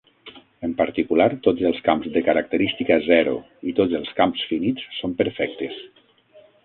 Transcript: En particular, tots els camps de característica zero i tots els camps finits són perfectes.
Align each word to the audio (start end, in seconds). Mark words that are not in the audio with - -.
En 0.67 0.71
particular, 0.77 1.27
tots 1.47 1.67
els 1.69 1.81
camps 1.89 2.07
de 2.15 2.23
característica 2.29 2.97
zero 3.09 3.35
i 3.73 3.75
tots 3.81 3.95
els 4.01 4.11
camps 4.21 4.47
finits 4.55 4.89
són 5.01 5.15
perfectes. 5.21 5.79